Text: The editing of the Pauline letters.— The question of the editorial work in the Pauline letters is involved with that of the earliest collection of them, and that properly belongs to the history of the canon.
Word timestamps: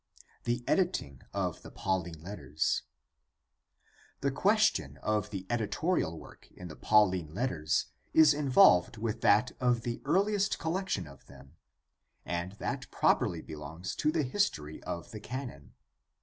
The 0.45 0.63
editing 0.67 1.21
of 1.31 1.61
the 1.61 1.69
Pauline 1.69 2.23
letters.— 2.23 2.81
The 4.21 4.31
question 4.31 4.97
of 5.03 5.29
the 5.29 5.45
editorial 5.47 6.17
work 6.17 6.49
in 6.53 6.69
the 6.69 6.75
Pauline 6.75 7.35
letters 7.35 7.85
is 8.11 8.33
involved 8.33 8.97
with 8.97 9.21
that 9.21 9.51
of 9.59 9.81
the 9.83 10.01
earliest 10.03 10.57
collection 10.57 11.05
of 11.05 11.27
them, 11.27 11.53
and 12.25 12.53
that 12.53 12.89
properly 12.89 13.43
belongs 13.43 13.93
to 13.97 14.11
the 14.11 14.23
history 14.23 14.81
of 14.85 15.11
the 15.11 15.19
canon. 15.19 15.75